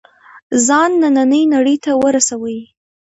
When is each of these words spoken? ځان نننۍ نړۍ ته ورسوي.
ځان 0.65 0.91
نننۍ 1.01 1.43
نړۍ 1.53 1.75
ته 1.83 1.91
ورسوي. 2.03 2.59